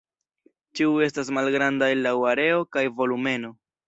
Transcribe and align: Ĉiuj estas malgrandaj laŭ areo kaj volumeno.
Ĉiuj 0.77 1.03
estas 1.07 1.29
malgrandaj 1.37 1.89
laŭ 2.05 2.13
areo 2.31 2.65
kaj 2.77 2.85
volumeno. 3.03 3.53